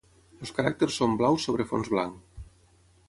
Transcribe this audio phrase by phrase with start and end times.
[0.45, 2.43] Els caràcters són blaus sobre fons blanc.